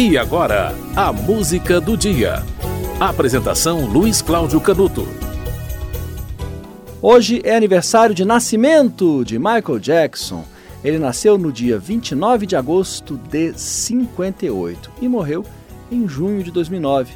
[0.00, 2.44] E agora, a música do dia.
[3.00, 5.08] Apresentação Luiz Cláudio Canuto.
[7.02, 10.44] Hoje é aniversário de nascimento de Michael Jackson.
[10.84, 15.44] Ele nasceu no dia 29 de agosto de 58 e morreu
[15.90, 17.14] em junho de 2009,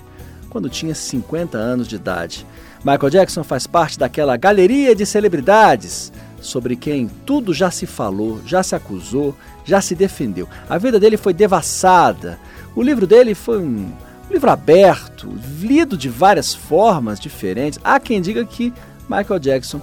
[0.51, 2.45] quando tinha 50 anos de idade.
[2.85, 6.13] Michael Jackson faz parte daquela galeria de celebridades
[6.43, 9.35] sobre quem tudo já se falou, já se acusou,
[9.65, 10.49] já se defendeu.
[10.69, 12.39] A vida dele foi devassada.
[12.75, 13.91] O livro dele foi um,
[14.33, 17.79] livro aberto, lido de várias formas diferentes.
[17.85, 18.73] Há quem diga que
[19.09, 19.81] Michael Jackson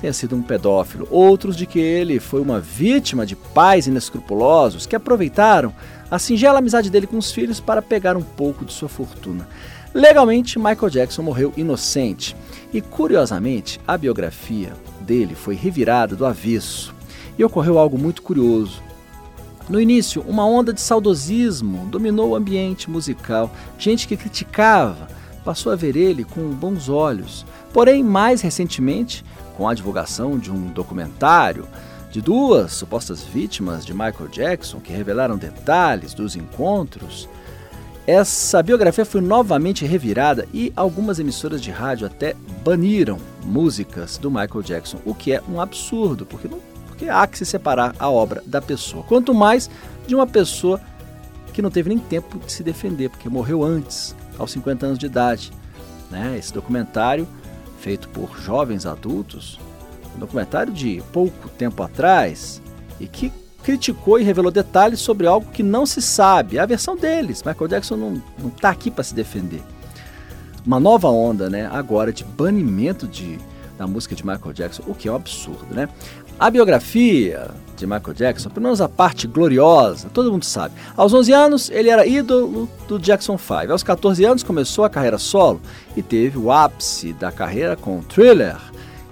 [0.00, 4.96] tenha sido um pedófilo, outros de que ele foi uma vítima de pais inescrupulosos que
[4.96, 5.74] aproveitaram
[6.10, 9.48] a singela amizade dele com os filhos para pegar um pouco de sua fortuna.
[9.92, 12.36] Legalmente, Michael Jackson morreu inocente
[12.72, 14.72] e, curiosamente, a biografia
[15.06, 16.94] dele foi revirada do avesso
[17.38, 18.82] e ocorreu algo muito curioso.
[19.68, 23.50] No início, uma onda de saudosismo dominou o ambiente musical.
[23.78, 25.08] Gente que criticava
[25.44, 27.46] passou a ver ele com bons olhos.
[27.72, 29.24] Porém, mais recentemente,
[29.56, 31.66] com a divulgação de um documentário
[32.10, 37.28] de duas supostas vítimas de Michael Jackson que revelaram detalhes dos encontros,
[38.06, 44.62] essa biografia foi novamente revirada e algumas emissoras de rádio até baniram músicas do Michael
[44.62, 48.42] Jackson, o que é um absurdo, porque, não, porque há que se separar a obra
[48.46, 49.02] da pessoa.
[49.02, 49.68] Quanto mais
[50.06, 50.80] de uma pessoa
[51.52, 55.06] que não teve nem tempo de se defender, porque morreu antes, aos 50 anos de
[55.06, 55.50] idade.
[56.10, 56.36] Né?
[56.38, 57.26] Esse documentário,
[57.80, 59.58] feito por jovens adultos,
[60.14, 62.62] um documentário de pouco tempo atrás,
[63.00, 63.32] e que
[63.66, 66.56] criticou e revelou detalhes sobre algo que não se sabe.
[66.56, 67.42] É a versão deles.
[67.42, 69.60] Michael Jackson não está aqui para se defender.
[70.64, 71.68] Uma nova onda, né?
[71.72, 73.40] Agora de banimento de,
[73.76, 75.88] da música de Michael Jackson, o que é um absurdo, né?
[76.38, 80.74] A biografia de Michael Jackson, pelo menos a parte gloriosa, todo mundo sabe.
[80.96, 83.72] Aos 11 anos, ele era ídolo do Jackson 5.
[83.72, 85.60] Aos 14 anos, começou a carreira solo
[85.96, 88.58] e teve o ápice da carreira com Thriller,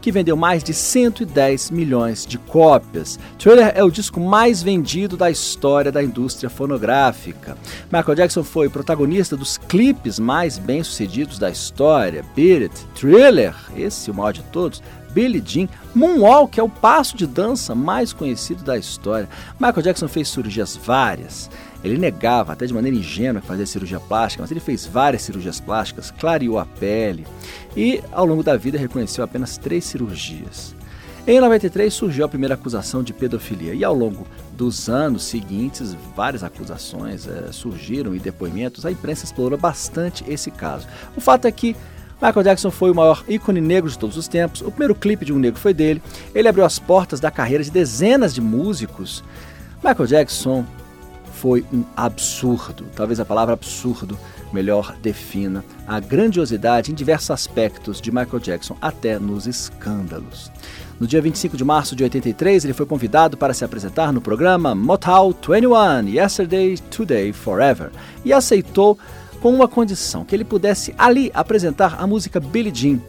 [0.05, 3.19] que vendeu mais de 110 milhões de cópias.
[3.39, 7.57] Thriller é o disco mais vendido da história da indústria fonográfica.
[7.91, 14.15] Michael Jackson foi protagonista dos clipes mais bem-sucedidos da história: Beat It, Thriller, esse o
[14.15, 14.83] maior de todos,
[15.15, 19.27] Billie Jean, Moonwalk é o passo de dança mais conhecido da história.
[19.59, 21.49] Michael Jackson fez cirurgias várias.
[21.85, 26.11] Ele negava, até de maneira ingênua, fazia cirurgia plástica, mas ele fez várias cirurgias plásticas,
[26.11, 27.27] clareou a pele
[27.77, 30.75] e, ao longo da vida, reconheceu apenas três cirurgias.
[31.27, 36.45] Em 93 surgiu a primeira acusação de pedofilia e ao longo dos anos seguintes várias
[36.45, 38.85] acusações é, surgiram e depoimentos.
[38.85, 40.87] A imprensa explorou bastante esse caso.
[41.17, 41.75] O fato é que
[42.21, 44.61] Michael Jackson foi o maior ícone negro de todos os tempos.
[44.61, 46.03] O primeiro clipe de um negro foi dele.
[46.35, 49.25] Ele abriu as portas da carreira de dezenas de músicos.
[49.83, 50.65] Michael Jackson
[51.35, 52.87] foi um absurdo.
[52.95, 54.19] Talvez a palavra absurdo
[54.53, 60.51] melhor defina a grandiosidade em diversos aspectos de Michael Jackson, até nos escândalos.
[60.99, 64.75] No dia 25 de março de 83, ele foi convidado para se apresentar no programa
[64.75, 67.91] Motown 21 Yesterday, Today, Forever
[68.25, 68.97] e aceitou
[69.43, 73.01] com uma condição: que ele pudesse ali apresentar a música Billie Jean.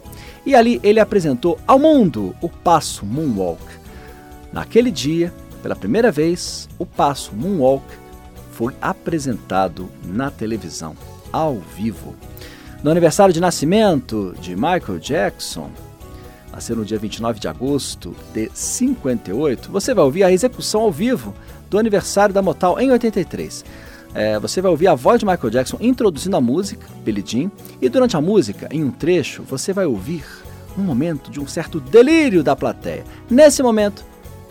[0.46, 3.62] E ali ele apresentou ao mundo o passo Moonwalk.
[4.52, 7.84] Naquele dia, pela primeira vez, o passo Moonwalk
[8.55, 10.95] foi apresentado na televisão,
[11.31, 12.16] ao vivo.
[12.81, 15.69] No aniversário de nascimento de Michael Jackson,
[16.51, 21.33] nasceu no dia 29 de agosto de 58, você vai ouvir a execução ao vivo
[21.69, 23.66] do aniversário da Motal em 83.
[24.13, 27.51] É, você vai ouvir a voz de Michael Jackson introduzindo a música, Billie Jean,
[27.81, 30.23] e durante a música, em um trecho, você vai ouvir
[30.77, 33.03] um momento de um certo delírio da plateia.
[33.29, 34.05] Nesse momento,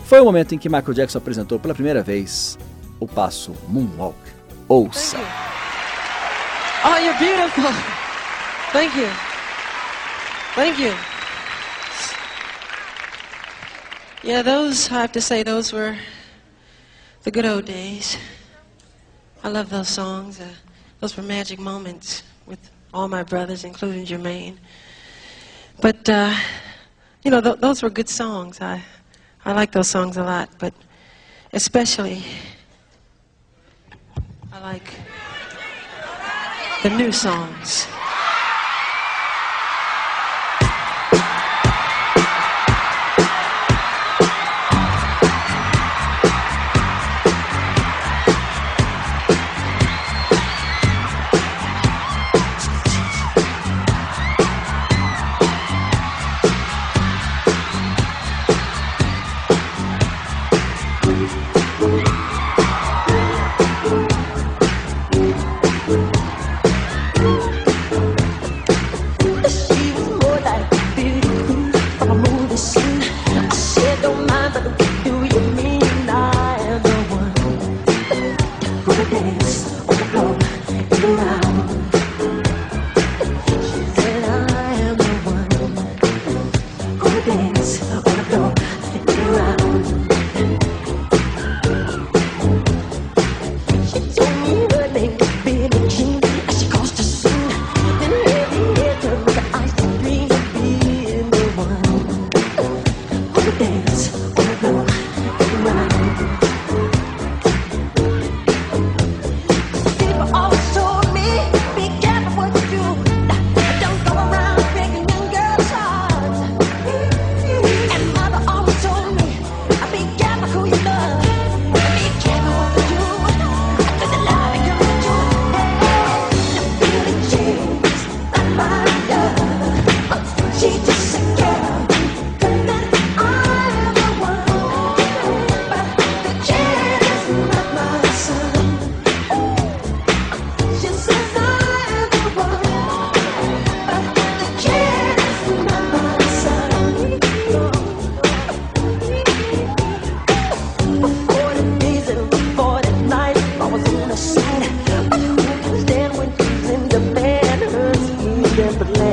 [0.04, 2.58] foi o momento em que Michael Jackson apresentou pela primeira vez
[3.04, 4.16] o passo Moonwalk.
[4.68, 5.18] Ouça.
[6.84, 7.70] Oh, you're beautiful.
[8.72, 9.08] Thank you.
[10.54, 10.94] Thank you.
[14.22, 15.98] Yeah, those, I have to say, those were
[17.24, 18.16] the good old days.
[19.42, 20.40] I love those songs.
[20.40, 20.48] Uh,
[21.00, 24.56] those were magic moments with all my brothers, including Jermaine.
[25.80, 26.34] But, uh,
[27.22, 28.60] you know, th those were good songs.
[28.62, 28.82] I,
[29.44, 30.72] I like those songs a lot, but
[31.52, 32.24] especially
[34.54, 34.94] I like
[36.82, 37.88] the new songs.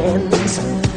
[0.02, 0.91] hands.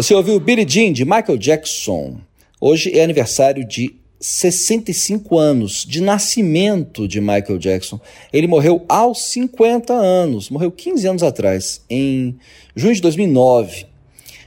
[0.00, 2.16] Você ouviu Billie Jean de Michael Jackson.
[2.58, 8.00] Hoje é aniversário de 65 anos de nascimento de Michael Jackson.
[8.32, 12.34] Ele morreu aos 50 anos, morreu 15 anos atrás, em
[12.74, 13.84] junho de 2009.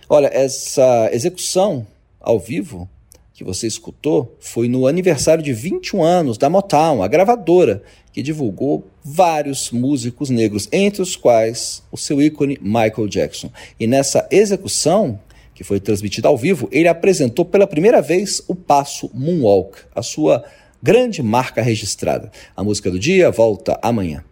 [0.10, 1.86] Olha, essa execução
[2.20, 2.90] ao vivo
[3.32, 8.88] que você escutou foi no aniversário de 21 anos da Motown, a gravadora que divulgou
[9.04, 13.52] vários músicos negros, entre os quais o seu ícone Michael Jackson.
[13.80, 15.20] E nessa execução,
[15.54, 20.44] que foi transmitida ao vivo, ele apresentou pela primeira vez o passo Moonwalk, a sua
[20.82, 22.32] grande marca registrada.
[22.56, 24.24] A música do dia volta amanhã.